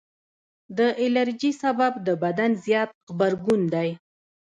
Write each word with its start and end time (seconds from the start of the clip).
د 0.77 0.79
الرجي 1.03 1.51
سبب 1.63 1.93
د 2.07 2.07
بدن 2.23 2.51
زیات 2.65 2.89
غبرګون 3.11 3.61
دی. 3.73 3.89